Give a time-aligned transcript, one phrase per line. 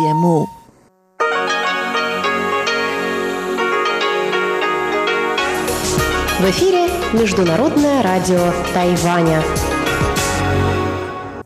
[0.00, 0.48] 节目。
[6.38, 9.42] В эфире Международное радио Тайваня.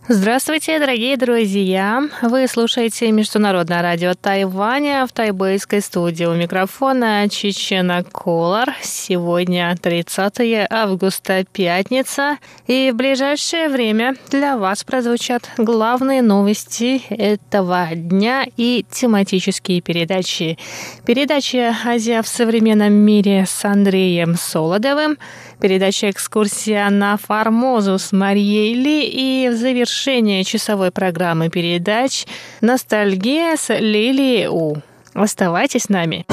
[0.06, 2.02] Здравствуйте, дорогие друзья!
[2.20, 6.26] Вы слушаете Международное радио Тайваня в тайбэйской студии.
[6.26, 8.68] У микрофона Чечена Колор.
[8.82, 12.36] Сегодня 30 августа, пятница.
[12.66, 20.58] И в ближайшее время для вас прозвучат главные новости этого дня и тематические передачи.
[21.06, 25.16] Передача «Азия в современном мире» с Андреем Солодовым–
[25.60, 32.26] Передача «Экскурсия на Формозу» с Марией Ли и в завершение часовой программы передач
[32.60, 34.76] «Ностальгия» с Лилией У.
[35.14, 36.26] Оставайтесь с нами.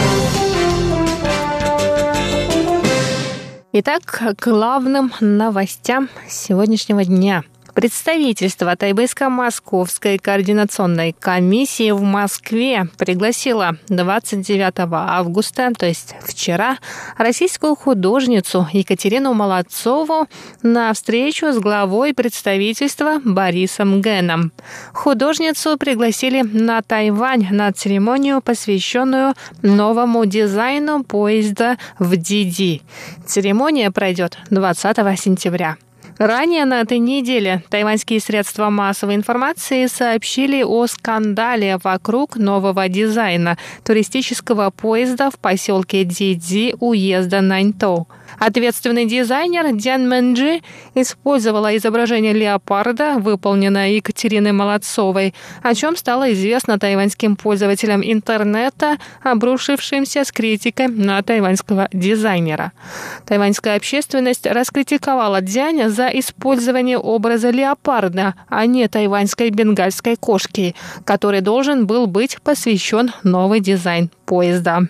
[3.73, 15.71] Итак, к главным новостям сегодняшнего дня– Представительство Тайбэйско-Московской координационной комиссии в Москве пригласило 29 августа,
[15.77, 16.77] то есть вчера,
[17.17, 20.27] российскую художницу Екатерину Молодцову
[20.61, 24.51] на встречу с главой представительства Борисом Геном.
[24.91, 32.81] Художницу пригласили на Тайвань на церемонию, посвященную новому дизайну поезда в Диди.
[33.25, 35.77] Церемония пройдет 20 сентября.
[36.21, 44.69] Ранее на этой неделе тайваньские средства массовой информации сообщили о скандале вокруг нового дизайна туристического
[44.69, 48.07] поезда в поселке Диди уезда Наньтоу.
[48.39, 50.61] Ответственный дизайнер Дян Мэнджи
[50.95, 60.31] использовала изображение леопарда, выполненное Екатериной Молодцовой, о чем стало известно тайваньским пользователям интернета, обрушившимся с
[60.31, 62.71] критикой на тайваньского дизайнера.
[63.25, 71.87] Тайваньская общественность раскритиковала Дзяня за использование образа леопарда, а не тайваньской бенгальской кошки, который должен
[71.87, 74.87] был быть посвящен новый дизайн поезда.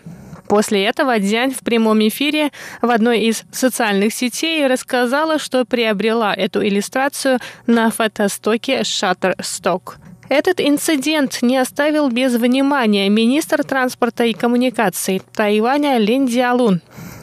[0.52, 6.62] После этого Дзянь в прямом эфире в одной из социальных сетей рассказала, что приобрела эту
[6.62, 9.94] иллюстрацию на фотостоке Shutterstock.
[10.28, 16.82] Этот инцидент не оставил без внимания министр транспорта и коммуникаций Тайваня Лин Диалун.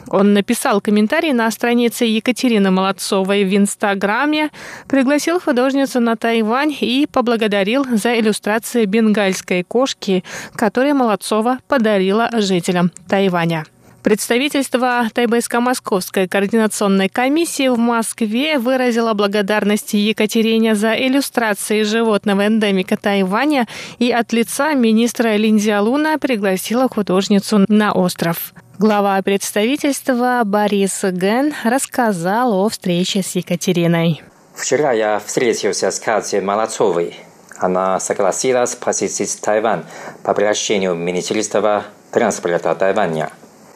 [0.09, 4.49] Он написал комментарий на странице Екатерины Молодцовой в Инстаграме,
[4.87, 10.23] пригласил художницу на Тайвань и поблагодарил за иллюстрации бенгальской кошки,
[10.55, 13.65] которые Молодцова подарила жителям Тайваня.
[14.01, 23.67] Представительство Тайбэйско-Московской координационной комиссии в Москве выразило благодарность Екатерине за иллюстрации животного эндемика Тайваня
[23.99, 28.53] и от лица министра Линдзиалуна пригласила художницу на остров.
[28.79, 34.21] Глава представительства Борис Ген рассказал о встрече с Екатериной.
[34.55, 37.13] Вчера я встретился с Катей Молодцовой.
[37.57, 39.83] Она согласилась посетить Тайвань
[40.23, 43.31] по приглашению Министерства транспорта Тайваня.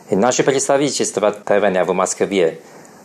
[0.09, 2.61] И наше представительство Тайваня в Москве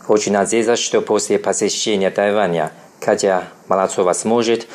[0.07, 2.71] очень надеется, что после посещения Тайваня
[3.01, 4.69] Катя Молодцова сможет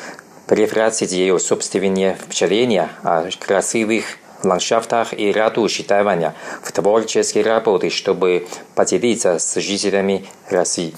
[0.45, 4.05] превратить ее собственные впечатления о красивых
[4.45, 10.93] ландшафтах и ратуши Тайваня в творческие работы, чтобы поделиться с жителями России.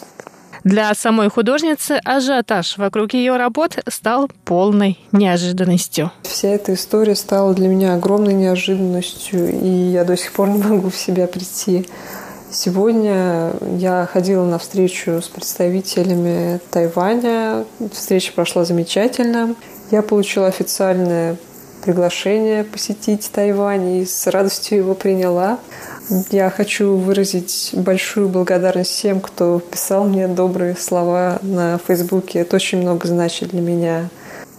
[0.64, 6.12] Для самой художницы ажиотаж вокруг ее работ стал полной неожиданностью.
[6.24, 10.90] Вся эта история стала для меня огромной неожиданностью, и я до сих пор не могу
[10.90, 11.88] в себя прийти.
[12.52, 17.66] Сегодня я ходила на встречу с представителями Тайваня.
[17.94, 19.56] Встреча прошла замечательно.
[19.92, 21.38] Я получила официальное
[21.84, 25.60] приглашение посетить Тайвань и с радостью его приняла.
[26.32, 32.40] Я хочу выразить большую благодарность всем, кто писал мне добрые слова на Фейсбуке.
[32.40, 34.10] Это очень много значит для меня.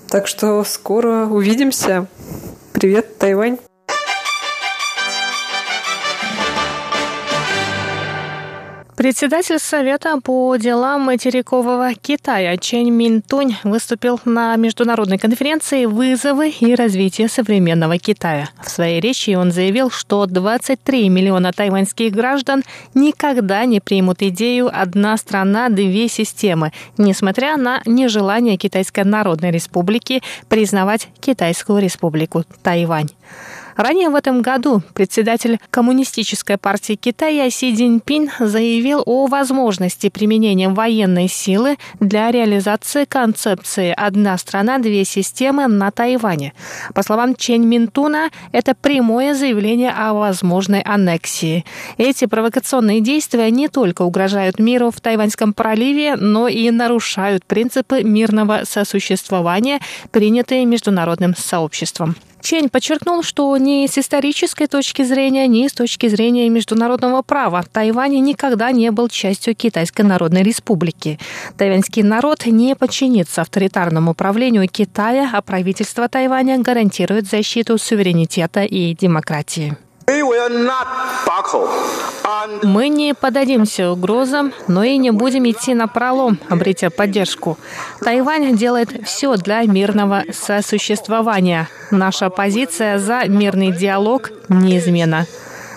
[0.09, 2.07] Так что скоро увидимся.
[2.73, 3.59] Привет, Тайвань!
[8.99, 17.29] Председатель Совета по делам материкового Китая Чен Минтунь выступил на международной конференции «Вызовы и развитие
[17.29, 18.49] современного Китая».
[18.61, 25.17] В своей речи он заявил, что 23 миллиона тайваньских граждан никогда не примут идею «одна
[25.17, 33.11] страна, две системы», несмотря на нежелание Китайской Народной Республики признавать Китайскую Республику Тайвань.
[33.79, 41.29] Ранее в этом году председатель Коммунистической партии Китая Си Цзиньпин заявил о возможности применения военной
[41.29, 46.55] силы для реализации концепции «одна страна, две системы» на Тайване.
[46.93, 51.65] По словам Чен Минтуна, это прямое заявление о возможной аннексии.
[51.99, 58.63] Эти провокационные действия не только угрожают миру в Тайваньском проливе, но и нарушают принципы мирного
[58.65, 59.79] сосуществования,
[60.11, 62.17] принятые международным сообществом.
[62.41, 68.21] Чень подчеркнул, что ни с исторической точки зрения, ни с точки зрения международного права Тайвань
[68.21, 71.19] никогда не был частью Китайской Народной Республики.
[71.57, 79.77] Тайваньский народ не подчинится авторитарному правлению Китая, а правительство Тайваня гарантирует защиту суверенитета и демократии.
[82.63, 87.59] Мы не подадимся угрозам, но и не будем идти на пролом, обретя поддержку.
[88.01, 91.69] Тайвань делает все для мирного сосуществования.
[91.91, 95.27] Наша позиция за мирный диалог неизменна.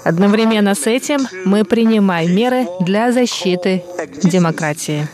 [0.03, 3.83] Одновременно с этим мы принимаем меры для защиты
[4.23, 5.07] демократии.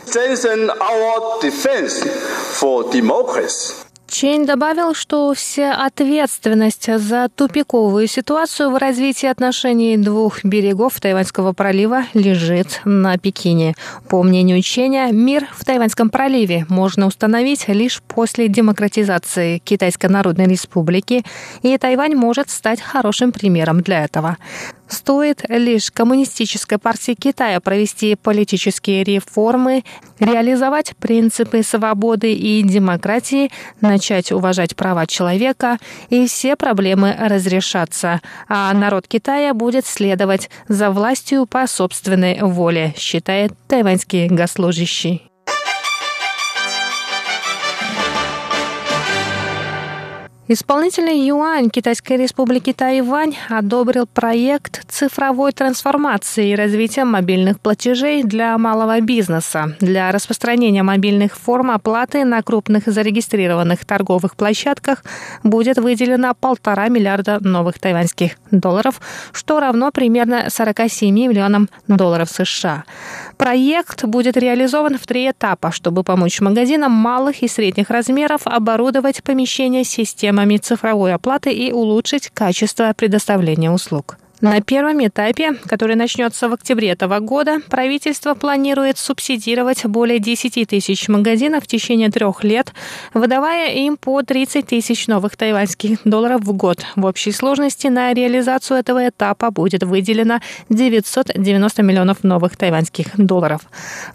[4.08, 12.04] Чейн добавил, что вся ответственность за тупиковую ситуацию в развитии отношений двух берегов Тайваньского пролива
[12.14, 13.74] лежит на Пекине.
[14.08, 21.22] По мнению Ченя, мир в Тайваньском проливе можно установить лишь после демократизации Китайской Народной Республики,
[21.62, 24.38] и Тайвань может стать хорошим примером для этого.
[24.88, 29.84] Стоит лишь Коммунистической партии Китая провести политические реформы,
[30.18, 33.50] реализовать принципы свободы и демократии,
[33.80, 41.46] начать уважать права человека, и все проблемы разрешатся, а народ Китая будет следовать за властью
[41.46, 45.28] по собственной воле, считает тайваньский госслужащий.
[50.50, 58.98] Исполнительный юань Китайской республики Тайвань одобрил проект цифровой трансформации и развития мобильных платежей для малого
[59.02, 59.76] бизнеса.
[59.80, 65.04] Для распространения мобильных форм оплаты на крупных зарегистрированных торговых площадках
[65.42, 69.02] будет выделено полтора миллиарда новых тайваньских долларов,
[69.32, 72.84] что равно примерно 47 миллионам долларов США.
[73.36, 79.84] Проект будет реализован в три этапа, чтобы помочь магазинам малых и средних размеров оборудовать помещения
[79.84, 84.18] системы системами цифровой оплаты и улучшить качество предоставления услуг.
[84.40, 91.08] На первом этапе, который начнется в октябре этого года, правительство планирует субсидировать более 10 тысяч
[91.08, 92.72] магазинов в течение трех лет,
[93.14, 96.84] выдавая им по 30 тысяч новых тайваньских долларов в год.
[96.94, 100.38] В общей сложности на реализацию этого этапа будет выделено
[100.68, 103.62] 990 миллионов новых тайваньских долларов.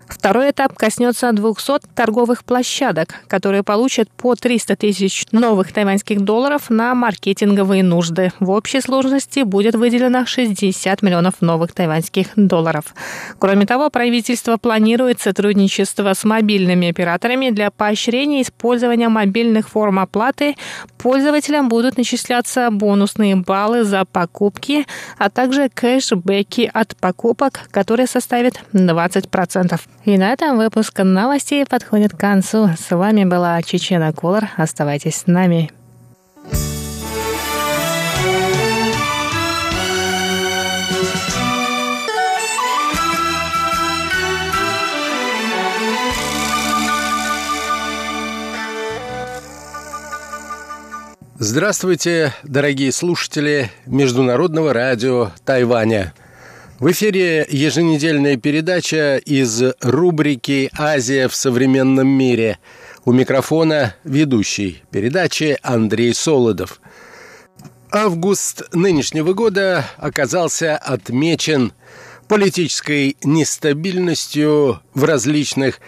[0.07, 6.95] Второй этап коснется 200 торговых площадок, которые получат по 300 тысяч новых тайваньских долларов на
[6.95, 8.31] маркетинговые нужды.
[8.39, 12.93] В общей сложности будет выделено на 60 миллионов новых тайваньских долларов.
[13.39, 20.55] Кроме того, правительство планирует сотрудничество с мобильными операторами для поощрения использования мобильных форм оплаты.
[20.99, 24.85] Пользователям будут начисляться бонусные баллы за покупки,
[25.17, 29.81] а также кэшбэки от покупок, которые составят 20%.
[30.05, 32.69] И на этом выпуск новостей подходит к концу.
[32.79, 34.43] С вами была Чечена Колор.
[34.57, 35.71] Оставайтесь с нами.
[51.45, 56.13] Здравствуйте, дорогие слушатели Международного радио Тайваня.
[56.79, 62.59] В эфире еженедельная передача из рубрики «Азия в современном мире».
[63.03, 66.79] У микрофона ведущий передачи Андрей Солодов.
[67.91, 71.73] Август нынешнего года оказался отмечен
[72.29, 75.81] политической нестабильностью в различных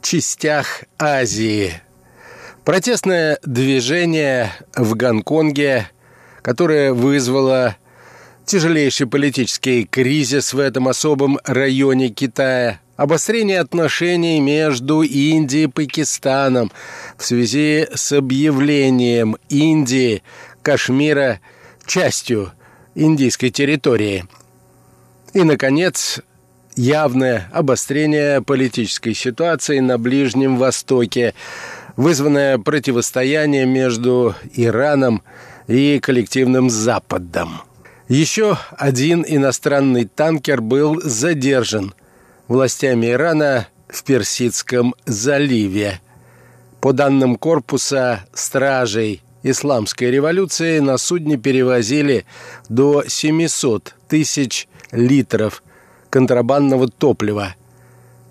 [0.00, 1.82] частях Азии–
[2.64, 5.88] Протестное движение в Гонконге,
[6.42, 7.76] которое вызвало
[8.44, 16.70] тяжелейший политический кризис в этом особом районе Китая, обострение отношений между Индией и Пакистаном
[17.16, 20.22] в связи с объявлением Индии
[20.62, 21.40] Кашмира
[21.86, 22.52] частью
[22.94, 24.26] индийской территории.
[25.32, 26.20] И, наконец,
[26.76, 31.32] явное обострение политической ситуации на Ближнем Востоке–
[31.96, 35.22] вызванное противостояние между Ираном
[35.66, 37.62] и коллективным Западом.
[38.08, 41.94] Еще один иностранный танкер был задержан
[42.48, 46.00] властями Ирана в Персидском заливе.
[46.80, 52.24] По данным корпуса стражей исламской революции на судне перевозили
[52.68, 55.62] до 700 тысяч литров
[56.08, 57.54] контрабандного топлива.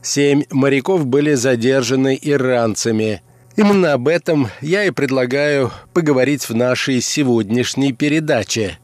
[0.01, 3.21] Семь моряков были задержаны иранцами–
[3.59, 8.79] Именно об этом я и предлагаю поговорить в нашей сегодняшней передаче.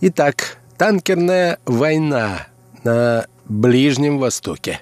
[0.00, 2.46] Итак, танкерная война
[2.84, 4.80] на Ближнем Востоке.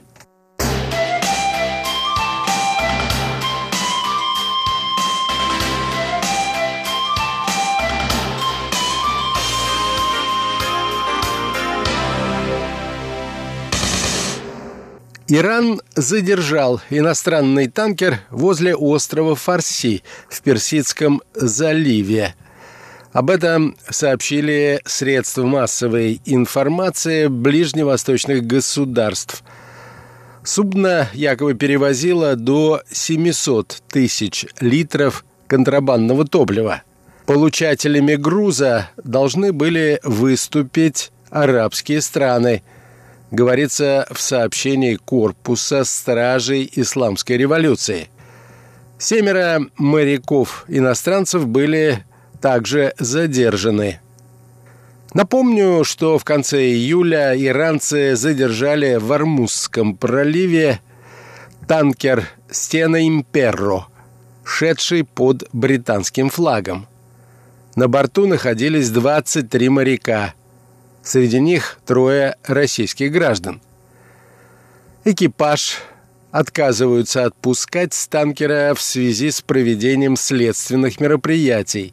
[15.26, 22.34] Иран задержал иностранный танкер возле острова Фарси в Персидском заливе.
[23.12, 29.42] Об этом сообщили средства массовой информации ближневосточных государств.
[30.42, 36.82] Судно якобы перевозило до 700 тысяч литров контрабандного топлива.
[37.24, 42.62] Получателями груза должны были выступить арабские страны–
[43.30, 48.08] говорится в сообщении корпуса стражей исламской революции.
[48.98, 52.04] Семеро моряков-иностранцев были
[52.40, 54.00] также задержаны.
[55.12, 60.80] Напомню, что в конце июля иранцы задержали в Армузском проливе
[61.68, 63.86] танкер «Стена Имперро»,
[64.44, 66.86] шедший под британским флагом.
[67.76, 70.34] На борту находились 23 моряка–
[71.04, 73.60] Среди них трое российских граждан.
[75.04, 75.82] Экипаж
[76.30, 81.92] отказываются отпускать с танкера в связи с проведением следственных мероприятий.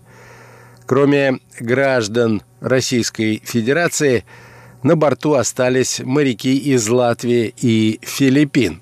[0.85, 4.23] Кроме граждан Российской Федерации,
[4.81, 8.81] на борту остались моряки из Латвии и Филиппин.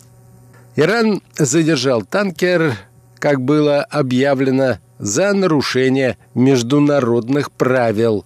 [0.76, 2.78] Иран задержал танкер,
[3.18, 8.26] как было объявлено, за нарушение международных правил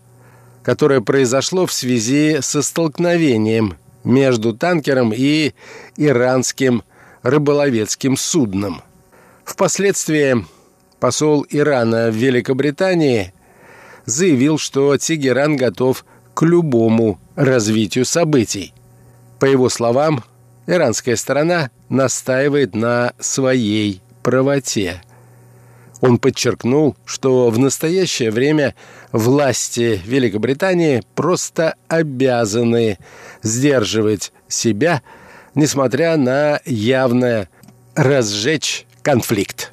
[0.63, 5.53] которое произошло в связи со столкновением между танкером и
[5.97, 6.83] иранским
[7.21, 8.81] рыболовецким судном.
[9.43, 10.45] Впоследствии
[10.99, 13.33] посол Ирана в Великобритании
[14.05, 18.73] заявил, что Тегеран готов к любому развитию событий.
[19.39, 20.23] По его словам,
[20.65, 25.01] иранская сторона настаивает на своей правоте–
[26.03, 28.75] он подчеркнул, что в настоящее время
[29.13, 32.97] власти Великобритании просто обязаны
[33.41, 35.01] сдерживать себя,
[35.55, 37.47] несмотря на явное
[37.95, 39.72] разжечь конфликт.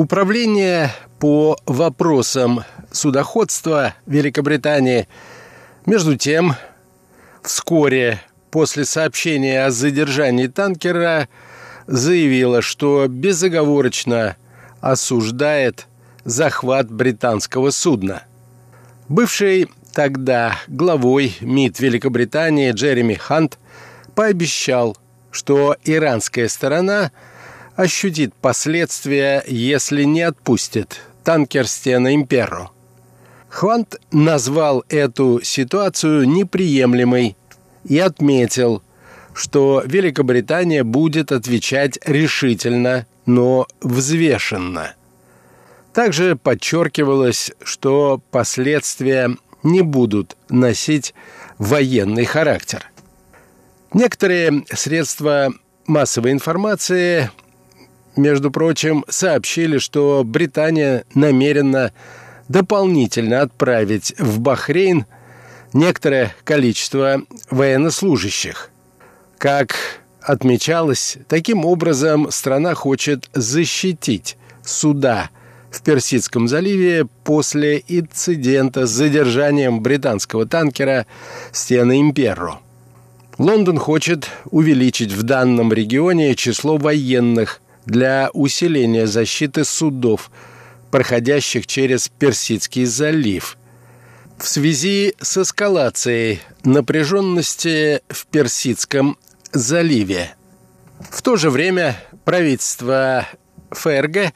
[0.00, 5.06] Управление по вопросам судоходства Великобритании,
[5.84, 6.54] между тем,
[7.42, 8.18] вскоре
[8.50, 11.28] после сообщения о задержании танкера
[11.86, 14.36] заявило, что безоговорочно
[14.80, 15.86] осуждает
[16.24, 18.22] захват британского судна.
[19.10, 23.58] Бывший тогда главой МИД Великобритании Джереми Хант
[24.14, 24.96] пообещал,
[25.30, 27.12] что иранская сторона–
[27.80, 32.70] ощутит последствия, если не отпустит танкер «Стена Имперо».
[33.48, 37.36] Хвант назвал эту ситуацию неприемлемой
[37.84, 38.82] и отметил,
[39.32, 44.94] что Великобритания будет отвечать решительно, но взвешенно.
[45.94, 51.14] Также подчеркивалось, что последствия не будут носить
[51.56, 52.84] военный характер.
[53.94, 55.54] Некоторые средства
[55.86, 57.30] массовой информации
[58.16, 61.92] между прочим, сообщили, что Британия намерена
[62.48, 65.06] дополнительно отправить в Бахрейн
[65.72, 68.70] некоторое количество военнослужащих.
[69.38, 69.76] Как
[70.20, 75.30] отмечалось, таким образом страна хочет защитить суда
[75.70, 81.06] в Персидском заливе после инцидента с задержанием британского танкера
[81.52, 82.58] «Стена Имперро».
[83.38, 90.30] Лондон хочет увеличить в данном регионе число военных, для усиления защиты судов,
[90.90, 93.56] проходящих через Персидский залив.
[94.38, 99.18] В связи с эскалацией напряженности в Персидском
[99.52, 100.34] заливе.
[101.10, 103.26] В то же время правительство
[103.70, 104.32] ФРГ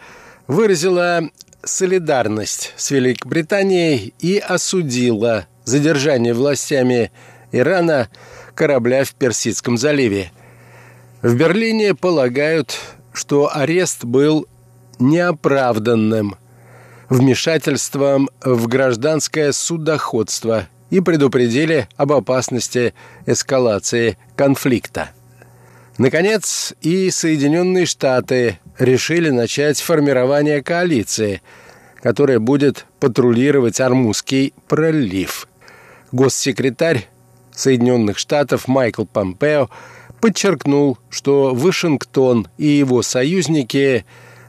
[0.47, 1.31] выразило
[1.63, 7.13] солидарность с Великобританией и осудило задержание властями
[7.53, 8.11] Ирана
[8.55, 10.33] корабля в Персидском заливе.
[11.23, 12.79] В Берлине полагают,
[13.15, 14.47] что арест был
[14.99, 16.37] неоправданным
[17.09, 22.93] вмешательством в гражданское судоходство и предупредили об опасности
[23.25, 25.11] эскалации конфликта.
[25.97, 31.41] Наконец, и Соединенные Штаты решили начать формирование коалиции,
[32.03, 35.47] которая будет патрулировать Армузский пролив.
[36.11, 37.09] Госсекретарь
[37.55, 39.71] Соединенных Штатов Майкл Помпео
[40.25, 44.07] подчеркнул, что Вашингтон и его союзники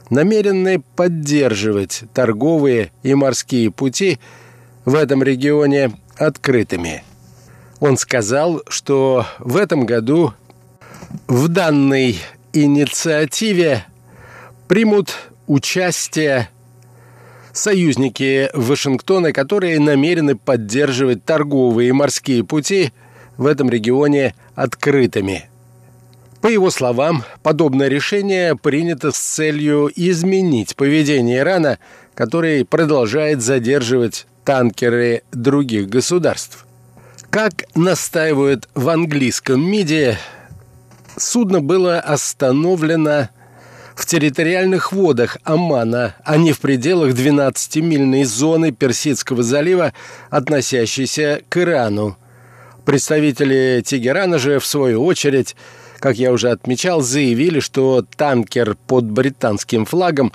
[0.08, 4.18] намерены поддерживать торговые и морские пути
[4.86, 7.04] в этом регионе открытыми.
[7.78, 10.32] Он сказал, что в этом году
[11.28, 12.16] в данной
[12.54, 13.84] инициативе
[14.68, 15.14] примут
[15.46, 16.48] участие
[17.52, 22.94] союзники Вашингтона, которые намерены поддерживать торговые и морские пути
[23.36, 25.50] в этом регионе открытыми.
[26.46, 31.80] По его словам, подобное решение принято с целью изменить поведение Ирана,
[32.14, 36.64] который продолжает задерживать танкеры других государств.
[37.30, 40.18] Как настаивают в английском МИДе,
[41.16, 43.28] судно было остановлено
[43.96, 49.92] в территориальных водах Омана, а не в пределах 12-мильной зоны Персидского залива,
[50.30, 52.16] относящейся к Ирану.
[52.84, 55.56] Представители Тегерана же, в свою очередь,
[56.06, 60.32] как я уже отмечал, заявили, что танкер под британским флагом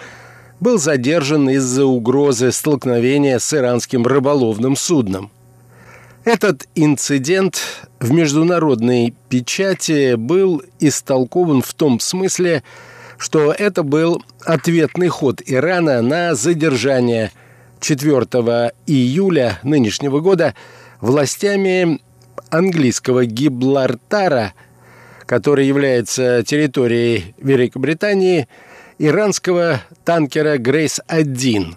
[0.59, 5.31] был задержан из-за угрозы столкновения с иранским рыболовным судном.
[6.25, 12.63] Этот инцидент в международной печати был истолкован в том смысле,
[13.17, 17.31] что это был ответный ход Ирана на задержание
[17.79, 18.13] 4
[18.87, 20.53] июля нынешнего года
[20.99, 22.01] властями
[22.49, 24.51] английского Гиблартара,
[25.31, 28.49] который является территорией Великобритании,
[28.99, 31.75] иранского танкера «Грейс-1»,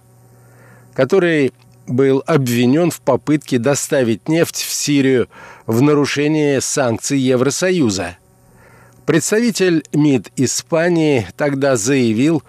[0.93, 1.53] который
[1.87, 5.29] был обвинен в попытке доставить нефть в Сирию
[5.67, 8.17] в нарушение санкций Евросоюза–
[9.07, 12.43] Представитель МИД Испании тогда заявил,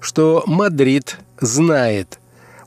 [0.00, 2.18] что Мадрид знает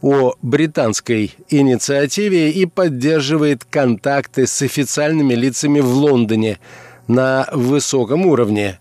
[0.01, 6.59] о британской инициативе и поддерживает контакты с официальными лицами в Лондоне
[7.07, 8.79] на высоком уровне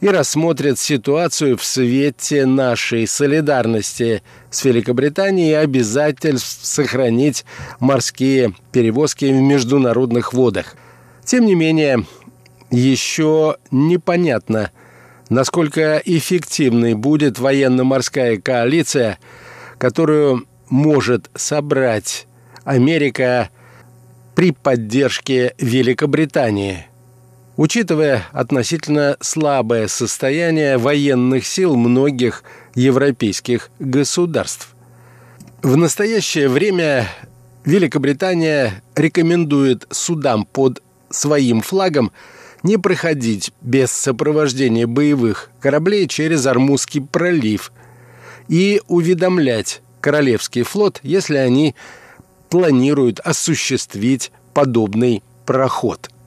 [0.00, 7.44] и рассмотрит ситуацию в свете нашей солидарности с Великобританией и обязательств сохранить
[7.80, 10.74] морские перевозки в международных водах.
[11.24, 12.06] Тем не менее,
[12.70, 14.70] еще непонятно,
[15.28, 19.18] насколько эффективной будет военно-морская коалиция,
[19.76, 22.26] которую может собрать
[22.64, 23.50] Америка
[24.34, 26.86] при поддержке Великобритании.
[27.60, 32.42] Учитывая относительно слабое состояние военных сил многих
[32.74, 34.74] европейских государств.
[35.60, 37.06] В настоящее время
[37.66, 42.12] Великобритания рекомендует судам под своим флагом
[42.62, 47.72] не проходить без сопровождения боевых кораблей через Армузский пролив
[48.48, 51.74] и уведомлять Королевский флот, если они
[52.48, 56.08] планируют осуществить подобный проход–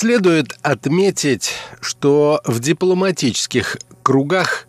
[0.00, 4.66] Следует отметить, что в дипломатических кругах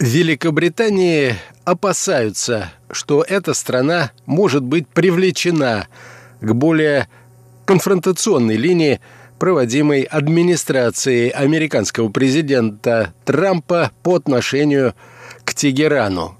[0.00, 5.86] Великобритании опасаются, что эта страна может быть привлечена
[6.40, 7.06] к более
[7.66, 9.00] конфронтационной линии,
[9.38, 14.96] проводимой администрацией американского президента Трампа по отношению
[15.44, 16.36] к Тегерану.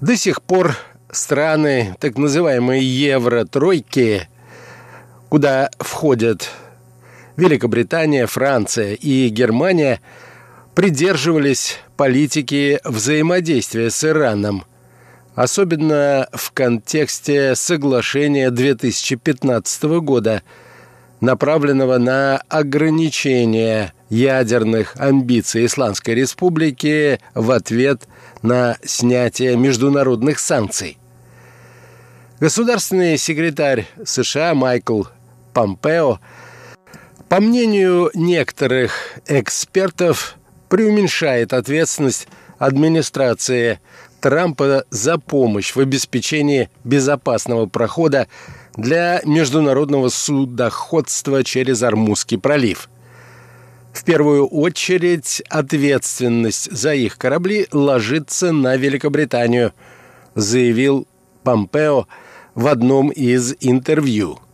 [0.00, 0.78] До сих пор
[1.10, 4.30] страны так называемые Евро-тройки,
[5.28, 6.48] куда входят
[7.36, 10.00] Великобритания, Франция и Германия
[10.74, 14.64] придерживались политики взаимодействия с Ираном,
[15.34, 20.42] особенно в контексте соглашения 2015 года,
[21.20, 28.02] направленного на ограничение ядерных амбиций Исламской Республики в ответ
[28.42, 30.98] на снятие международных санкций.
[32.40, 35.04] Государственный секретарь США Майкл
[35.54, 36.18] Помпео–
[37.32, 40.36] по мнению некоторых экспертов,
[40.68, 43.80] преуменьшает ответственность администрации
[44.20, 48.28] Трампа за помощь в обеспечении безопасного прохода
[48.76, 52.90] для международного судоходства через Армузский пролив.
[53.94, 59.72] В первую очередь ответственность за их корабли ложится на Великобританию,
[60.34, 61.08] заявил
[61.44, 62.08] Помпео
[62.54, 64.38] в одном из интервью–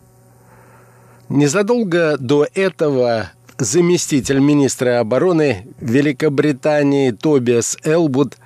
[1.28, 8.36] Незадолго до этого заместитель министра обороны Великобритании Тобиас Элбуд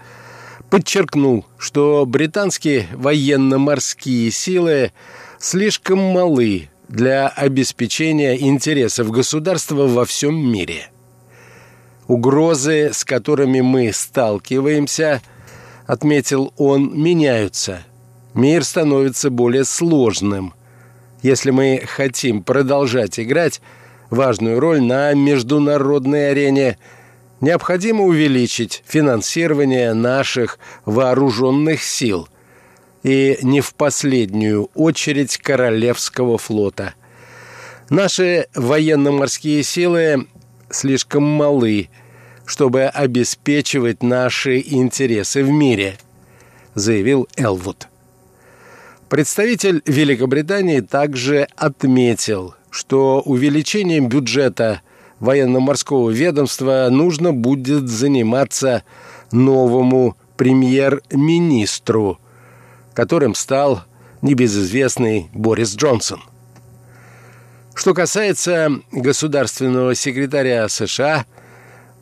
[0.68, 4.92] подчеркнул, что британские военно-морские силы
[5.38, 10.88] слишком малы для обеспечения интересов государства во всем мире.
[12.08, 15.22] Угрозы, с которыми мы сталкиваемся,
[15.86, 17.84] отметил он, меняются.
[18.34, 20.54] Мир становится более сложным.
[21.22, 23.60] Если мы хотим продолжать играть
[24.10, 26.78] важную роль на международной арене,
[27.40, 32.28] необходимо увеличить финансирование наших вооруженных сил
[33.04, 36.94] и не в последнюю очередь Королевского флота.
[37.88, 40.26] Наши военно-морские силы
[40.70, 41.88] слишком малы,
[42.46, 45.98] чтобы обеспечивать наши интересы в мире,
[46.74, 47.88] заявил Элвуд.
[49.12, 54.80] Представитель Великобритании также отметил, что увеличением бюджета
[55.20, 58.84] военно-морского ведомства нужно будет заниматься
[59.30, 62.20] новому премьер-министру,
[62.94, 63.82] которым стал
[64.22, 66.22] небезызвестный Борис Джонсон.
[67.74, 71.26] Что касается государственного секретаря США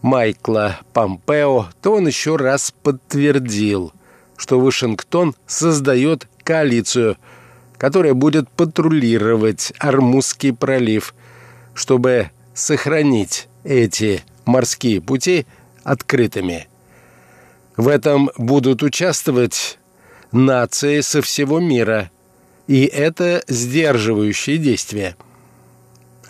[0.01, 3.93] Майкла Помпео, то он еще раз подтвердил,
[4.41, 7.19] что Вашингтон создает коалицию,
[7.77, 11.15] которая будет патрулировать Армузский пролив,
[11.75, 15.47] чтобы сохранить эти морские пути
[15.85, 16.67] открытыми.
[17.77, 19.79] В этом будут участвовать
[20.33, 22.11] нации со всего мира,
[22.67, 25.17] и это сдерживающее действие–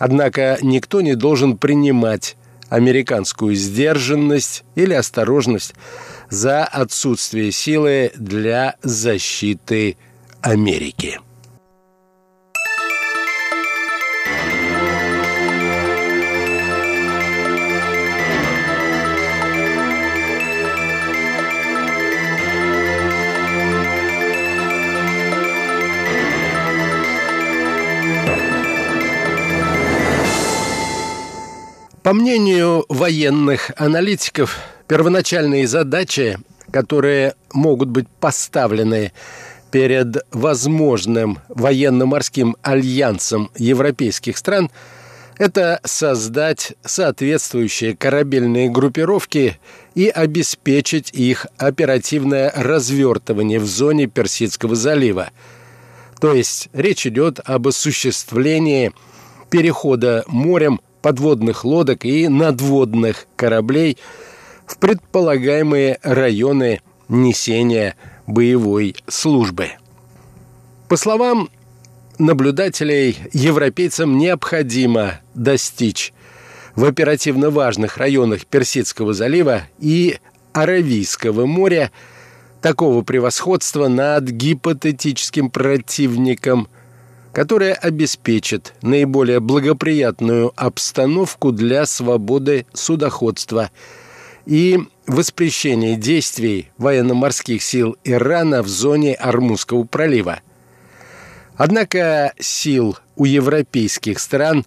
[0.03, 2.35] Однако никто не должен принимать
[2.69, 5.75] американскую сдержанность или осторожность
[6.31, 9.97] за отсутствие силы для защиты
[10.41, 11.19] Америки.
[32.03, 34.57] По мнению военных аналитиков,
[34.91, 36.37] первоначальные задачи,
[36.69, 39.13] которые могут быть поставлены
[39.71, 44.69] перед возможным военно-морским альянсом европейских стран,
[45.37, 49.59] это создать соответствующие корабельные группировки
[49.95, 55.29] и обеспечить их оперативное развертывание в зоне Персидского залива.
[56.19, 58.91] То есть речь идет об осуществлении
[59.49, 63.97] перехода морем подводных лодок и надводных кораблей
[64.71, 66.79] в предполагаемые районы
[67.09, 69.71] несения боевой службы.
[70.87, 71.49] По словам
[72.17, 76.13] наблюдателей, европейцам необходимо достичь
[76.75, 80.17] в оперативно важных районах Персидского залива и
[80.53, 81.91] Аравийского моря
[82.61, 86.69] такого превосходства над гипотетическим противником–
[87.33, 93.71] которая обеспечит наиболее благоприятную обстановку для свободы судоходства
[94.45, 100.39] и воспрещение действий военно-морских сил Ирана в зоне Армузского пролива.
[101.55, 104.65] Однако сил у европейских стран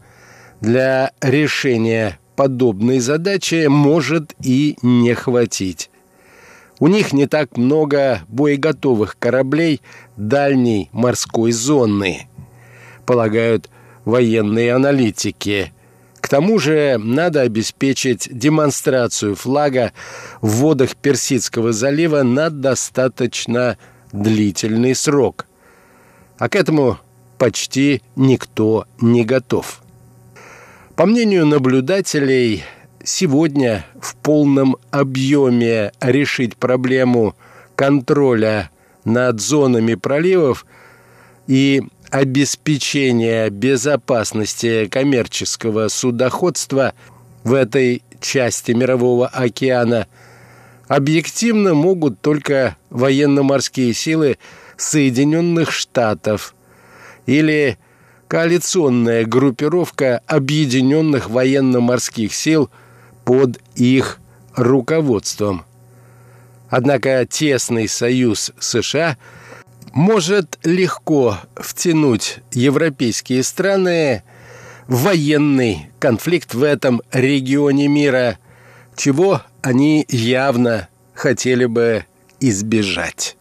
[0.61, 5.91] для решения подобной задачи может и не хватить.
[6.81, 9.81] У них не так много боеготовых кораблей
[10.17, 12.29] дальней морской зоны–
[13.05, 13.71] полагают
[14.05, 15.73] военные аналитики.
[16.25, 19.93] К тому же надо обеспечить демонстрацию флага
[20.41, 23.77] в водах Персидского залива на достаточно
[24.11, 25.45] длительный срок.
[26.39, 26.99] А к этому
[27.37, 29.83] почти никто не готов.
[30.97, 32.65] По мнению наблюдателей,
[33.05, 37.37] сегодня в полном объеме решить проблему
[37.77, 38.71] контроля
[39.05, 40.65] над зонами проливов
[41.47, 41.83] и
[42.15, 46.95] обеспечения безопасности коммерческого судоходства
[47.43, 50.07] в этой части Мирового океана
[50.87, 54.39] объективно могут только военно-морские силы
[54.77, 56.55] Соединенных Штатов
[57.27, 57.79] или
[58.29, 62.71] коалиционная группировка объединенных военно-морских сил
[63.25, 64.21] под их
[64.55, 65.65] руководством.
[66.69, 69.19] Однако тесный союз США–
[69.93, 74.23] может легко втянуть европейские страны
[74.87, 78.39] в военный конфликт в этом регионе мира,
[78.97, 82.05] чего они явно хотели бы
[82.41, 83.37] избежать.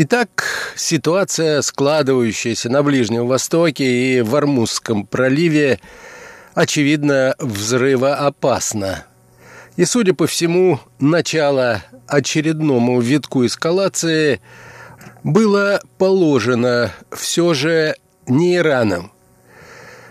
[0.00, 0.44] Итак,
[0.76, 5.80] ситуация, складывающаяся на Ближнем Востоке и в Армузском проливе,
[6.54, 9.06] очевидно, взрывоопасна.
[9.74, 14.40] И, судя по всему, начало очередному витку эскалации
[15.24, 17.96] было положено все же
[18.28, 19.10] не Ираном,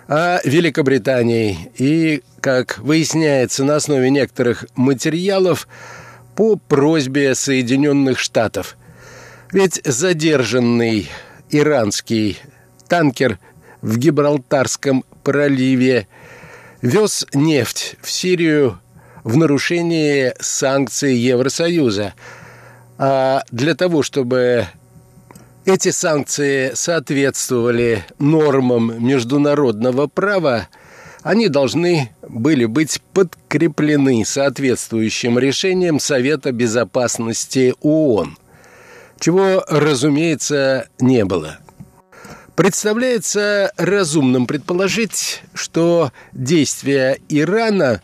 [0.09, 5.65] а Великобританией и, как выясняется на основе некоторых материалов,
[6.35, 8.75] по просьбе Соединенных Штатов–
[9.51, 11.09] ведь задержанный
[11.49, 12.37] иранский
[12.87, 13.39] танкер
[13.81, 16.07] в Гибралтарском проливе
[16.81, 18.79] вез нефть в Сирию
[19.23, 22.13] в нарушение санкций Евросоюза.
[22.97, 24.67] А для того, чтобы
[25.65, 30.67] эти санкции соответствовали нормам международного права,
[31.23, 38.37] они должны были быть подкреплены соответствующим решением Совета Безопасности ООН–
[39.19, 41.57] чего, разумеется, не было.
[42.55, 48.01] Представляется разумным предположить, что действия Ирана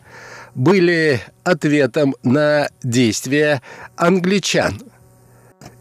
[0.54, 3.62] были ответом на действия
[3.96, 4.80] англичан.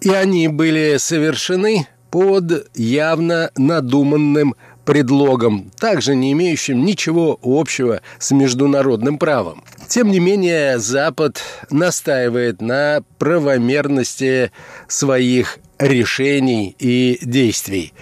[0.02, 9.17] И они были совершены под явно надуманным предлогом, также не имеющим ничего общего с международным
[9.17, 9.63] правом.
[9.88, 14.52] Тем не менее, Запад настаивает на правомерности
[14.88, 17.93] своих решений и действий.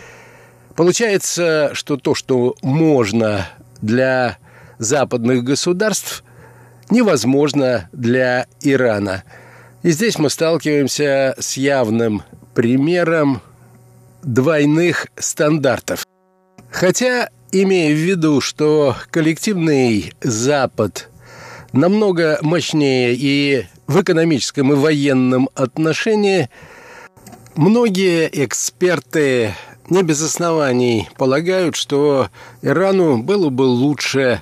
[0.76, 3.48] Получается, что то, что можно
[3.82, 4.38] для
[4.78, 6.24] западных государств,
[6.90, 9.24] невозможно для Ирана.
[9.84, 13.42] И здесь мы сталкиваемся с явным примером
[14.24, 16.06] двойных стандартов.
[16.70, 21.11] Хотя, имея в виду, что коллективный Запад
[21.74, 26.50] намного мощнее и в экономическом и военном отношении,
[27.56, 29.54] многие эксперты
[29.90, 32.30] не без оснований полагают, что
[32.62, 34.42] Ирану было бы лучше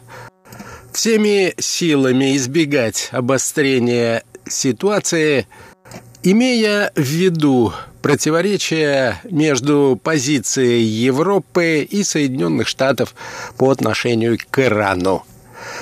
[0.94, 5.48] всеми силами избегать обострения ситуации,
[6.24, 13.14] имея в виду противоречия между позицией Европы и Соединенных Штатов
[13.58, 15.24] по отношению к Ирану.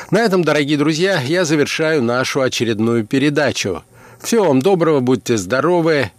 [0.10, 3.84] На этом, дорогие друзья, я завершаю нашу очередную передачу.
[4.22, 6.12] Всего вам доброго, будьте здоровы,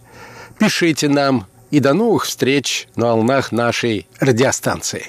[0.59, 5.07] пишите нам и до новых встреч на волнах нашей радиостанции.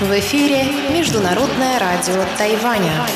[0.00, 3.06] В эфире Международное радио Тайваня.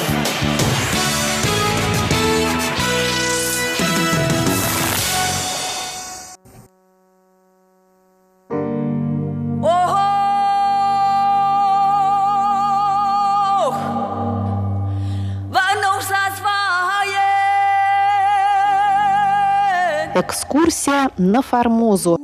[20.18, 22.16] Экскурсия на Формозу.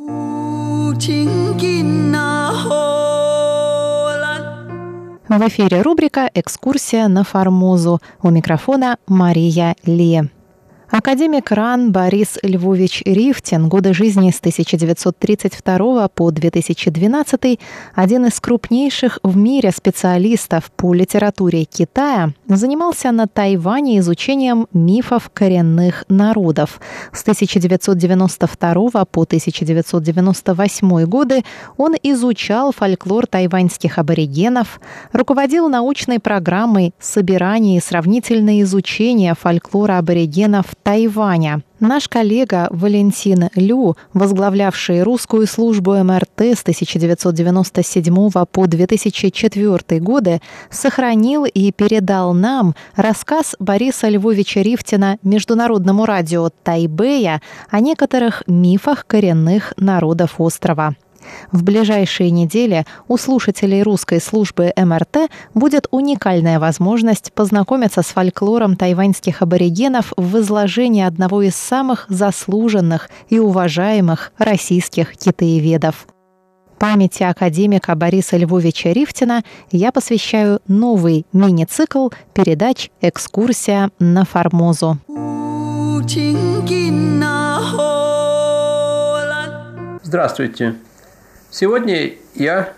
[5.28, 8.00] В эфире рубрика «Экскурсия на Формозу».
[8.22, 10.22] У микрофона Мария Ли.
[10.92, 17.59] Академик РАН Борис Львович Рифтин, годы жизни с 1932 по 2012,
[17.94, 26.05] один из крупнейших в мире специалистов по литературе Китая, занимался на Тайване изучением мифов коренных
[26.11, 26.78] народов.
[27.11, 31.42] С 1992 по 1998 годы
[31.78, 34.78] он изучал фольклор тайваньских аборигенов,
[35.14, 41.62] руководил научной программой собирания и сравнительное изучение фольклора аборигенов Тайваня.
[41.81, 50.40] Наш коллега Валентин Лю, возглавлявший русскую службу МРТ с 1997 по 2004 годы,
[50.71, 57.40] сохранил и передал нам рассказ Бориса Львовича Рифтина Международному радио Тайбэя
[57.71, 60.95] о некоторых мифах коренных народов острова.
[61.51, 69.42] В ближайшие недели у слушателей русской службы МРТ будет уникальная возможность познакомиться с фольклором тайваньских
[69.42, 76.07] аборигенов в изложении одного из самых заслуженных и уважаемых российских китаеведов.
[76.79, 84.99] Памяти академика Бориса Львовича Рифтина я посвящаю новый мини-цикл передач «Экскурсия на Формозу».
[90.03, 90.75] Здравствуйте!
[91.54, 92.72] Сегодня я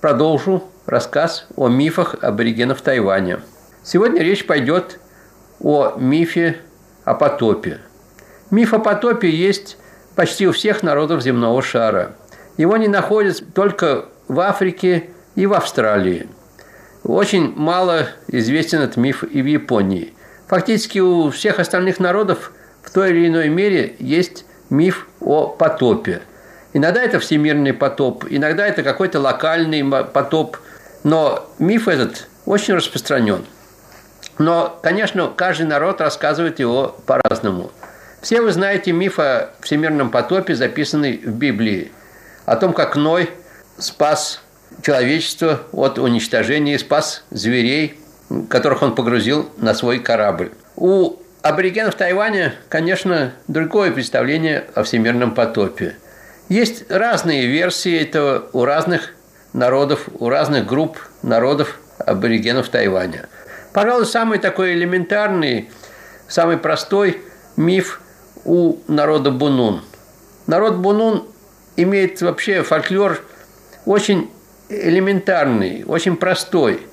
[0.00, 3.40] продолжу рассказ о мифах аборигенов Тайваня.
[3.82, 5.00] Сегодня речь пойдет
[5.58, 6.58] о мифе
[7.04, 7.80] о потопе.
[8.52, 9.76] Миф о потопе есть
[10.14, 12.14] почти у всех народов земного шара.
[12.56, 16.28] Его не находят только в Африке и в Австралии.
[17.02, 20.14] очень мало известен этот миф и в Японии.
[20.46, 26.22] Фактически у всех остальных народов в той или иной мере есть миф о потопе.
[26.72, 30.56] Иногда это всемирный потоп, иногда это какой-то локальный потоп,
[31.04, 33.44] но миф этот очень распространен.
[34.38, 37.70] Но, конечно, каждый народ рассказывает его по-разному.
[38.22, 41.92] Все вы знаете миф о всемирном потопе, записанный в Библии,
[42.46, 43.30] о том, как Ной
[43.78, 44.40] спас
[44.80, 48.00] человечество от уничтожения, спас зверей,
[48.48, 50.52] которых он погрузил на свой корабль.
[50.76, 55.96] У аборигенов Тайваня, конечно, другое представление о всемирном потопе.
[56.48, 59.14] Есть разные версии этого у разных
[59.52, 63.28] народов, у разных групп народов аборигенов Тайваня.
[63.72, 65.70] Пожалуй, самый такой элементарный,
[66.28, 67.20] самый простой
[67.56, 68.00] миф
[68.44, 69.82] у народа Бунун.
[70.46, 71.26] Народ Бунун
[71.76, 73.20] имеет вообще фольклор
[73.86, 74.30] очень
[74.68, 76.86] элементарный, очень простой,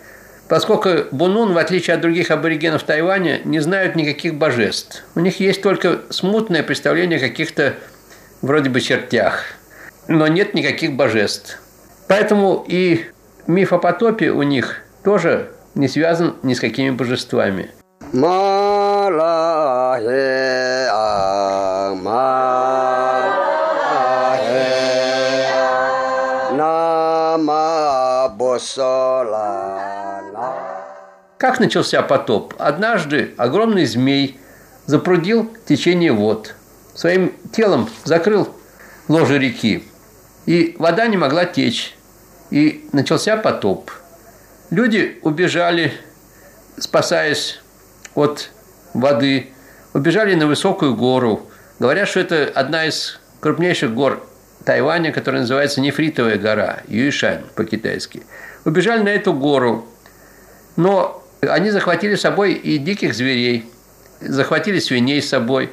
[0.47, 5.03] поскольку Бунун, в отличие от других аборигенов Тайваня, не знают никаких божеств.
[5.15, 7.75] У них есть только смутное представление о каких-то
[8.41, 9.43] вроде бы чертях,
[10.07, 11.61] но нет никаких божеств.
[12.07, 13.05] Поэтому и
[13.47, 17.71] миф о потопе у них тоже не связан ни с какими божествами.
[31.37, 32.53] Как начался потоп?
[32.57, 34.39] Однажды огромный змей
[34.87, 36.55] запрудил течение вод.
[36.93, 38.53] Своим телом закрыл
[39.07, 39.83] ложе реки.
[40.45, 41.95] И вода не могла течь.
[42.49, 43.91] И начался потоп.
[44.69, 45.93] Люди убежали,
[46.77, 47.59] спасаясь
[48.15, 48.49] от
[48.93, 49.49] воды,
[49.93, 51.47] убежали на высокую гору.
[51.79, 54.25] Говорят, что это одна из крупнейших гор
[54.65, 58.23] Тайваня, которая называется Нефритовая гора, Юишань по-китайски.
[58.65, 59.87] Убежали на эту гору,
[60.75, 63.65] но они захватили с собой и диких зверей,
[64.19, 65.71] захватили свиней с собой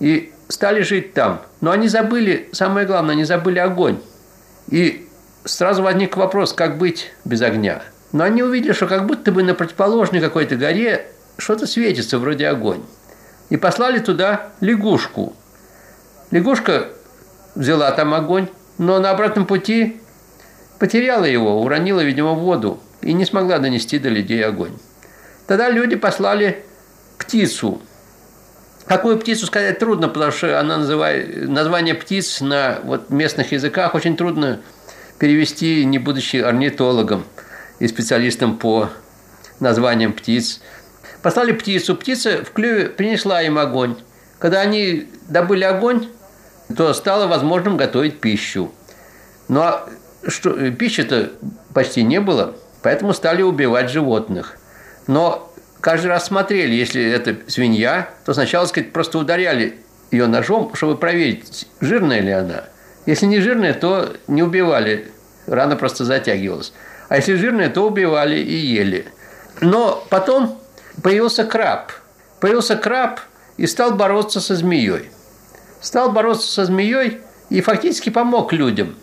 [0.00, 1.42] и стали жить там.
[1.60, 3.98] Но они забыли, самое главное, они забыли огонь.
[4.68, 5.08] И
[5.44, 7.82] сразу возник вопрос, как быть без огня.
[8.12, 11.06] Но они увидели, что как будто бы на противоположной какой-то горе
[11.38, 12.82] что-то светится, вроде огонь.
[13.50, 15.34] И послали туда лягушку.
[16.30, 16.88] Лягушка
[17.54, 20.00] взяла там огонь, но на обратном пути
[20.78, 24.76] потеряла его, уронила, видимо, в воду и не смогла донести до людей огонь.
[25.46, 26.64] Тогда люди послали
[27.18, 27.80] птицу.
[28.86, 34.16] Какую птицу сказать трудно, потому что она называет, название птиц на вот местных языках очень
[34.16, 34.60] трудно
[35.18, 37.24] перевести, не будучи орнитологом
[37.80, 38.90] и специалистом по
[39.58, 40.60] названиям птиц.
[41.22, 43.96] Послали птицу, птица в клюве принесла им огонь.
[44.38, 46.08] Когда они добыли огонь,
[46.76, 48.70] то стало возможным готовить пищу.
[49.48, 49.88] Ну а
[50.28, 51.32] что, пищи-то
[51.74, 54.58] почти не было, поэтому стали убивать животных.
[55.08, 59.78] Но каждый раз смотрели, если это свинья, то сначала, сказать, просто ударяли
[60.10, 62.64] ее ножом, чтобы проверить, жирная ли она.
[63.06, 65.10] Если не жирная, то не убивали,
[65.46, 66.72] рана просто затягивалась.
[67.08, 69.06] А если жирная, то убивали и ели.
[69.60, 70.60] Но потом
[71.02, 71.92] появился краб.
[72.40, 73.20] Появился краб
[73.56, 75.10] и стал бороться со змеей
[75.80, 78.96] стал бороться со змеей и фактически помог людям.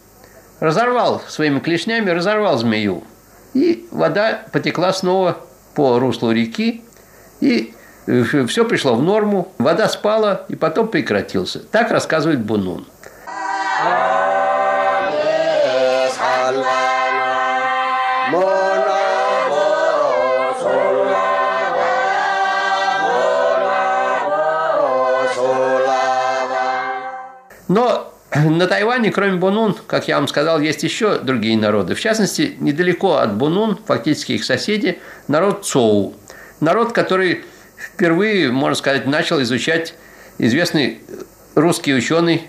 [0.60, 3.04] Разорвал своими клешнями, разорвал змею.
[3.54, 5.38] И вода потекла снова
[5.76, 6.84] по руслу реки,
[7.42, 7.74] и
[8.08, 11.60] э, все пришло в норму, вода спала, и потом прекратился.
[11.60, 12.86] Так рассказывает Бунун.
[18.32, 18.83] Но
[28.46, 31.94] на Тайване, кроме Бунун, как я вам сказал, есть еще другие народы.
[31.94, 36.16] В частности, недалеко от Бунун, фактически их соседи, народ Цоу.
[36.60, 37.44] Народ, который
[37.78, 39.94] впервые, можно сказать, начал изучать
[40.40, 41.00] известный
[41.54, 42.44] русский ученый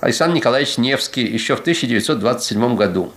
[0.00, 3.12] Александр Николаевич Невский еще в 1927 году.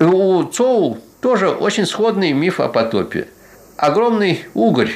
[0.00, 3.28] У Цоу тоже очень сходный миф о потопе.
[3.76, 4.92] Огромный угорь.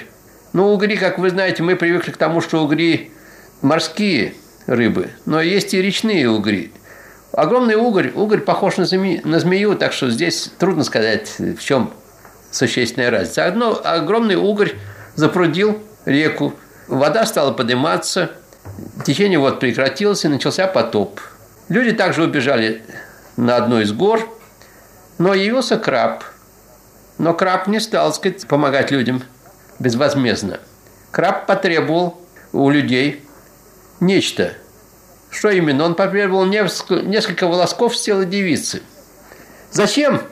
[0.52, 3.12] Но угри, как вы знаете, мы привыкли к тому, что угри
[3.62, 4.34] морские–
[4.66, 6.72] рыбы, но есть и речные угри.
[7.32, 11.92] Огромный угорь, угорь похож на, зме, на змею, так что здесь трудно сказать, в чем
[12.50, 13.46] существенная разница.
[13.46, 14.74] Одно, огромный угорь
[15.16, 16.54] запрудил реку,
[16.86, 18.30] вода стала подниматься,
[19.04, 21.20] течение вот прекратилось и начался потоп.
[21.68, 22.82] Люди также убежали
[23.36, 24.28] на одну из гор,
[25.18, 26.24] но явился краб.
[27.18, 29.22] Но краб не стал, сказать, помогать людям
[29.78, 30.58] безвозмездно.
[31.10, 32.20] Краб потребовал
[32.52, 33.23] у людей
[34.00, 34.54] нечто.
[35.30, 35.84] Что именно?
[35.84, 38.82] Он потребовал несколько волосков с тела девицы.
[39.70, 40.22] Зачем?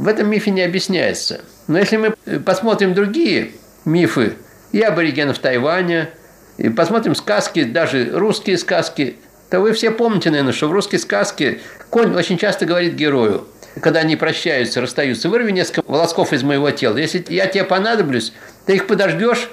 [0.00, 1.42] в этом мифе не объясняется.
[1.66, 3.52] Но если мы посмотрим другие
[3.84, 4.34] мифы
[4.72, 6.10] и аборигенов Тайваня,
[6.56, 9.16] и посмотрим сказки, даже русские сказки,
[9.50, 13.46] то вы все помните, наверное, что в русской сказке конь очень часто говорит герою,
[13.80, 16.96] когда они прощаются, расстаются, вырви несколько волосков из моего тела.
[16.96, 18.32] Если я тебе понадоблюсь,
[18.66, 19.50] ты их подождешь,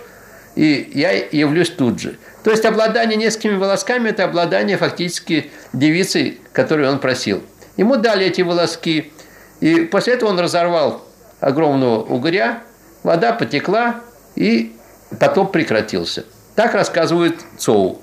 [0.57, 2.17] и я явлюсь тут же.
[2.43, 7.43] То есть обладание несколькими волосками– это обладание фактически девицей, которую он просил.
[7.77, 9.13] Ему дали эти волоски,
[9.59, 11.05] и после этого он разорвал
[11.39, 12.63] огромного угря,
[13.03, 14.01] вода потекла,
[14.35, 14.75] и
[15.19, 16.25] потоп прекратился.
[16.55, 18.01] Так рассказывает Цоу.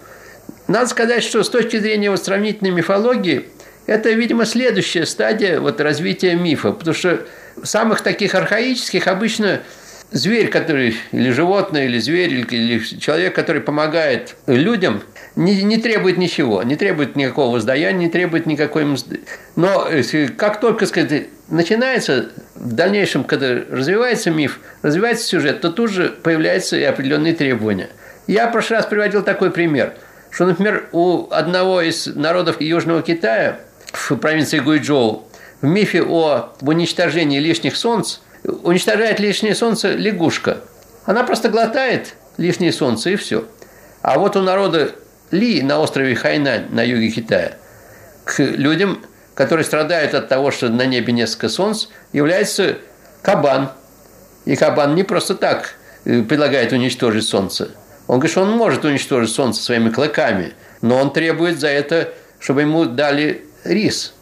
[0.69, 3.47] Надо сказать, что с точки зрения вот сравнительной мифологии,
[3.87, 7.27] это, видимо, следующая стадия вот развития мифа, потому что
[7.65, 9.63] самых таких архаических обычно
[10.15, 15.03] зверь, который, или животное, или зверь, или, или человек, который помогает людям,
[15.35, 18.87] не, не требует ничего, не требует никакого воздаяния, не требует никакой...
[19.57, 19.89] Но
[20.37, 26.77] как только, сказать, начинается, в дальнейшем, когда развивается миф, развивается сюжет, то тут же появляются
[26.77, 27.89] и определенные требования.
[28.29, 29.95] Я в прошлый раз приводил такой пример,
[30.31, 33.59] что, например, у одного из народов Южного Китая
[33.93, 35.29] в провинции Гуйчжоу
[35.61, 40.59] в мифе о уничтожении лишних солнц уничтожает лишнее солнце лягушка.
[41.05, 43.47] Она просто глотает лишнее солнце и все.
[44.03, 44.93] А вот у народа
[45.31, 47.57] Ли на острове Хайнань на юге Китая
[48.25, 49.03] к людям,
[49.35, 52.79] которые страдают от того, что на небе несколько солнц, является
[53.23, 53.71] кабан.
[54.45, 55.75] И кабан не просто так
[56.05, 57.71] э, предлагает уничтожить солнце.
[58.07, 62.63] Он говорит, что он может уничтожить солнце своими клыками, но он требует за это, чтобы
[62.63, 64.13] ему дали рис,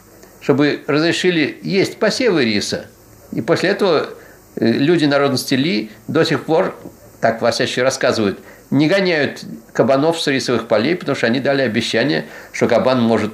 [0.40, 2.86] чтобы разрешили есть посевы риса.
[3.32, 4.08] И после этого
[4.56, 6.74] э, люди народности Ли до сих пор,
[7.20, 8.38] так Васящий рассказывают,
[8.70, 13.32] не гоняют кабанов с рисовых полей, потому что они дали обещание, что кабан может.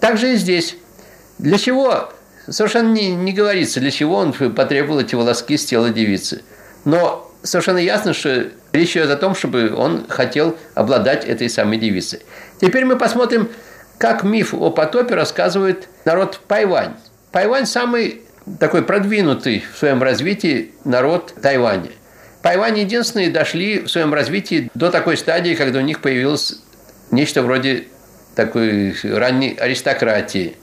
[0.00, 0.76] Так же и здесь.
[1.38, 2.12] Для чего?
[2.48, 6.42] Совершенно не, не говорится, для чего он потребовал эти волоски с тела девицы.
[6.84, 12.20] Но совершенно ясно, что речь идет о том, чтобы он хотел обладать этой самой девицей.
[12.60, 13.48] Теперь мы посмотрим,
[13.96, 16.94] как миф о потопе рассказывает народ Пайвань.
[17.32, 18.23] Пайвань самый
[18.58, 21.90] такой продвинутый в своем развитии народ Тайваня.
[22.42, 26.60] Тайвань единственные дошли в своем развитии до такой стадии, когда у них появилось
[27.10, 27.84] нечто вроде
[28.34, 30.56] такой ранней аристократии.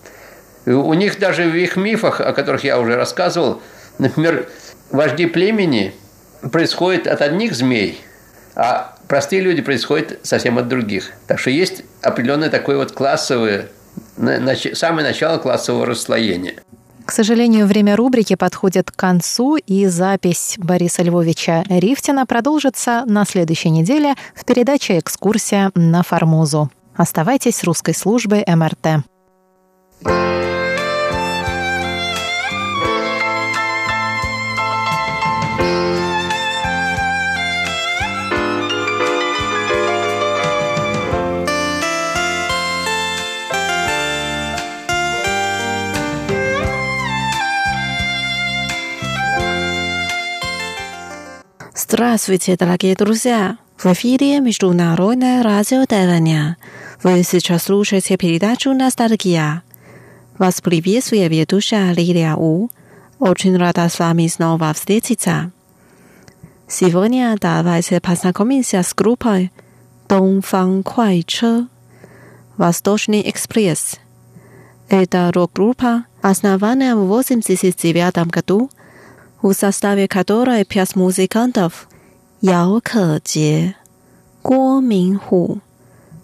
[0.65, 3.63] У них даже в их мифах, о которых я уже рассказывал,
[3.97, 4.47] например,
[4.91, 5.93] вожди племени
[6.51, 7.99] происходят от одних змей,
[8.55, 11.11] а простые люди происходят совсем от других.
[11.27, 13.69] Так что есть определенное такое вот классовое,
[14.73, 16.55] самое начало классового расслоения.
[17.11, 23.69] К сожалению, время рубрики подходит к концу, и запись Бориса Львовича Рифтина продолжится на следующей
[23.69, 26.71] неделе в передаче «Экскурсия на Формозу».
[26.95, 29.03] Оставайтесь с русской службой МРТ.
[51.93, 53.57] Здравствуйте, дорогие друзья!
[53.75, 56.55] В эфире Международное радио Тайваня.
[57.03, 59.61] Вы сейчас слушаете передачу «Ностальгия».
[60.37, 62.69] Вас приветствует ведущая Лилия У.
[63.19, 65.51] Очень рада с вами снова встретиться.
[66.65, 69.51] Сегодня давайте познакомимся с группой
[70.07, 71.67] «Дongфang Kuai
[72.55, 73.99] Восточный экспресс.
[74.87, 78.71] Это рок-группа, основанная в 1989 году–
[79.41, 81.87] в составе которой пять музыкантов
[82.41, 83.73] Яо Кэджie,
[84.43, 85.61] Guo Minghu,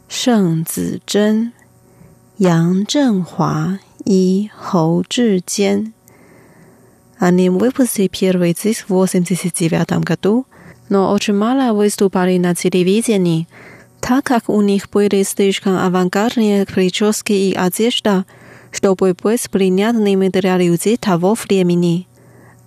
[0.10, 1.54] Шэн Цзэн,
[2.38, 5.94] Ян Чжэнхуа и Хоу Чжиjian.
[7.20, 10.46] Они выпустили первый диск в 1989 году,
[10.90, 13.48] но очень мало выступали на телевидении,
[14.00, 18.26] так как у них были слишком авангардные прически и одежда,
[18.72, 22.07] чтобы быть принятными для людей того времени.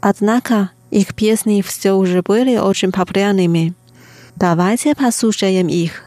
[0.00, 3.74] Однако их песни все же были очень популярными.
[4.36, 6.04] Давайте послушаем их.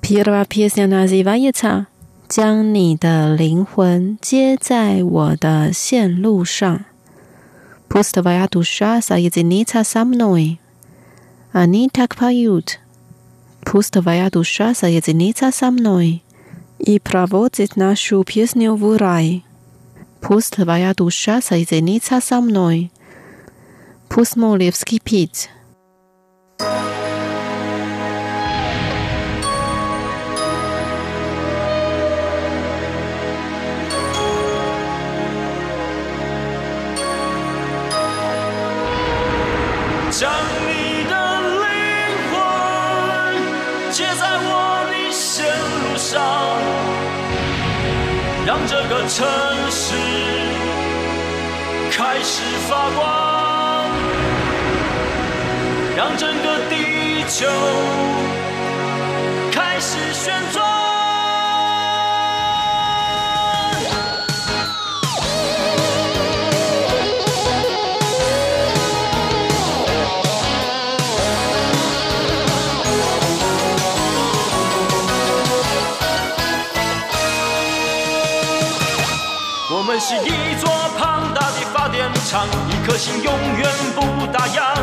[0.00, 1.86] Первая песня называется
[2.28, 6.84] 将你的灵魂接在我的线路上。
[7.88, 10.58] Pustavaya dusha sa yezinita samnoi,
[11.54, 12.76] ani takpayut.
[13.64, 16.20] Pustavaya dusha sa yezinita samnoi,
[16.86, 19.42] i pravozit nasu piesnio vurai.
[20.20, 22.90] Pustavaya dusha sa yezinita samnoi,
[24.10, 25.48] pusmolivski pit.
[48.48, 49.28] 让这个城
[49.70, 49.94] 市
[51.90, 53.90] 开始发光，
[55.94, 57.46] 让整个地球
[59.52, 60.77] 开始旋转。
[80.08, 84.74] 是一座庞大的发电厂，一颗心永远不打烊，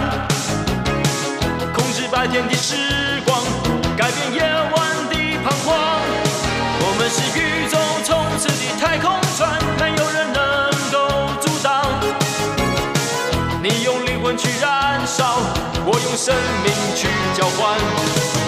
[1.74, 2.76] 控制白天的时
[3.26, 3.42] 光，
[3.98, 5.74] 改变夜晚的彷徨。
[6.78, 11.82] 我们是宇宙冲刺的太空船，没有人能够阻挡。
[13.64, 15.40] 你用灵魂去燃烧，
[15.88, 18.45] 我用生命去交换。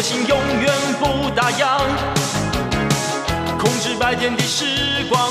[0.00, 1.78] 颗心永远不打烊，
[3.58, 4.64] 控制白天的时
[5.10, 5.30] 光，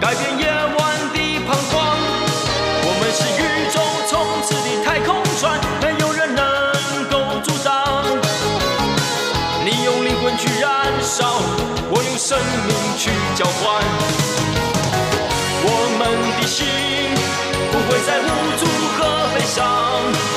[0.00, 1.98] 改变夜晚的彷徨。
[2.80, 6.42] 我们是宇宙冲刺的太空船，没有人能
[7.10, 8.06] 够阻挡。
[9.66, 11.36] 你用灵魂去燃烧，
[11.90, 13.84] 我用生命去交换。
[15.62, 16.08] 我们
[16.40, 16.64] 的心
[17.70, 18.24] 不会再无
[18.56, 18.64] 助
[18.96, 20.35] 和悲伤。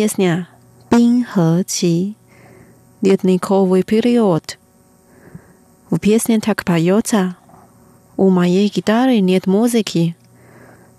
[0.00, 0.48] Песня
[0.90, 2.16] «Бин Хэ Чи»
[3.02, 4.58] «Ледниковый период».
[5.90, 7.36] В песне так поется
[8.16, 10.16] «У моей гитары нет музыки,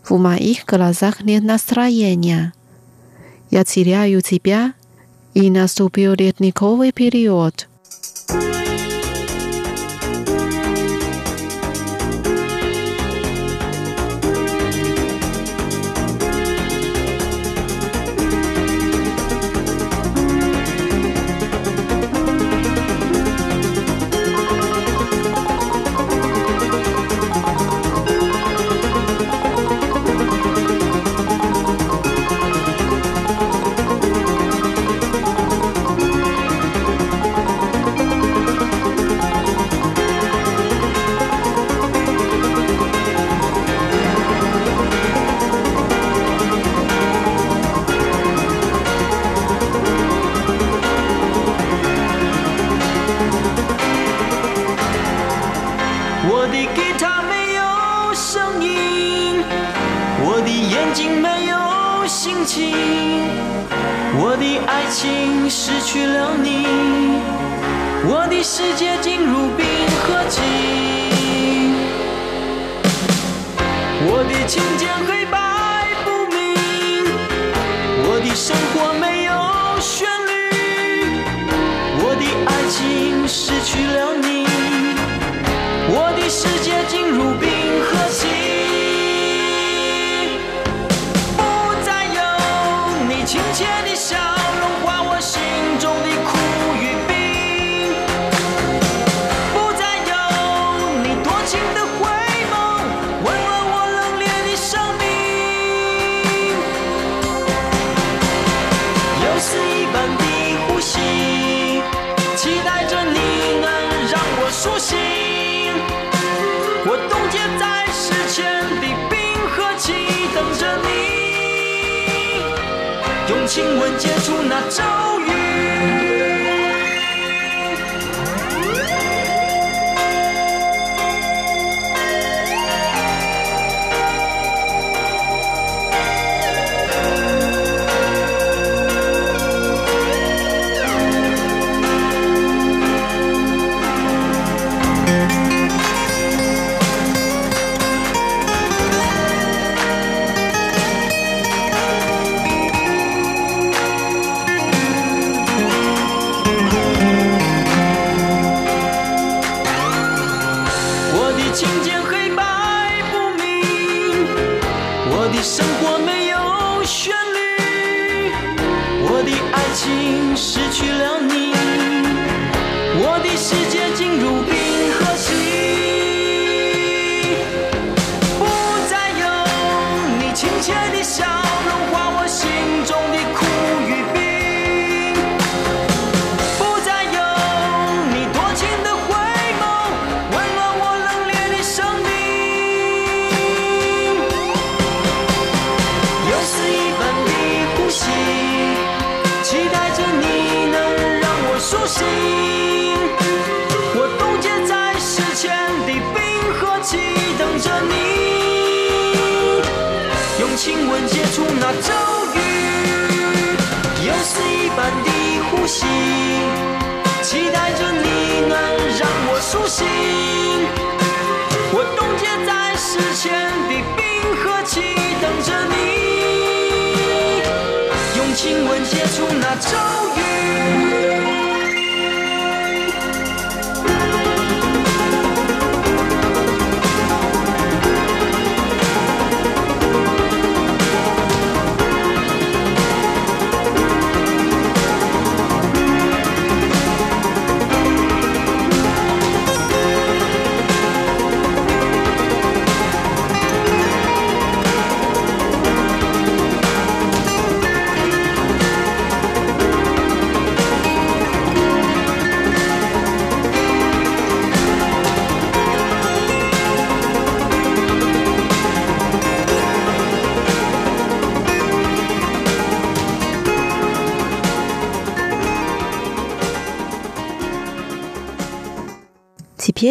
[0.08, 2.54] в моих глазах нет настроения.
[3.50, 4.74] Я теряю тебя,
[5.34, 7.71] и наступил ледниковый период».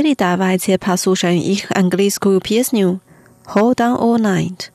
[0.01, 3.03] Теперь давайте послушаем их английскую песню
[3.55, 4.70] «Hold on all night».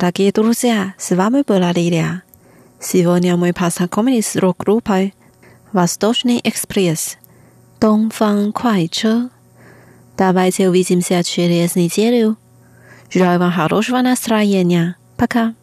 [0.00, 2.22] Дорогие друзья, с вами была Лилия.
[2.78, 5.12] Сегодня мы познакомились с рок-группой
[5.72, 7.18] «Восточный экспресс»
[7.80, 9.28] «Донфан Куайче».
[10.16, 12.36] Давайте увидимся через неделю.
[13.10, 14.94] Желаю вам хорошего настроения.
[15.16, 15.56] Пока.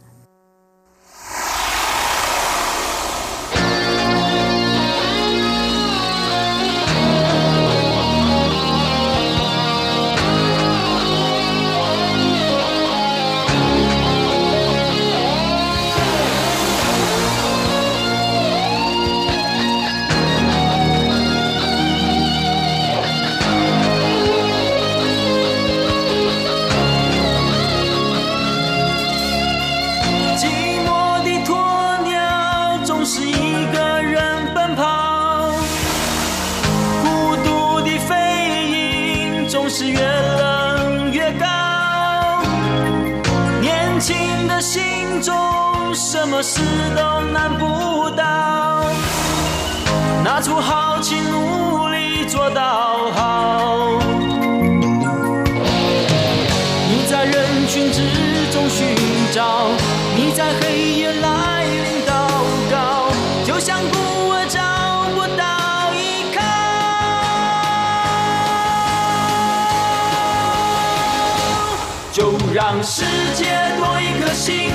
[39.78, 41.46] 是越冷越高
[43.60, 45.36] 年轻的心中
[45.94, 46.62] 什么事
[46.96, 48.86] 都难不倒
[50.24, 54.05] 拿出豪情努力做到好
[74.46, 74.75] sing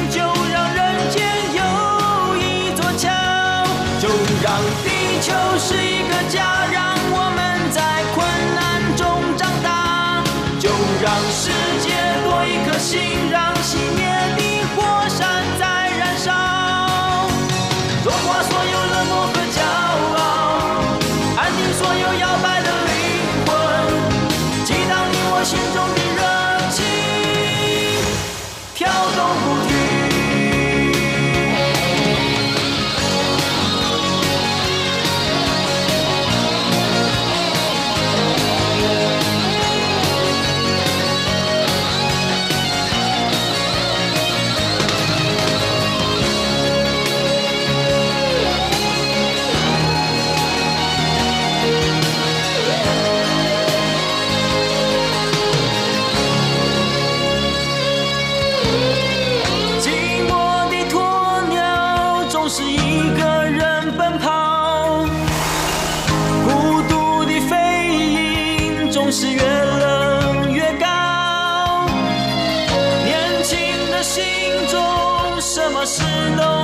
[75.80, 76.59] 我是。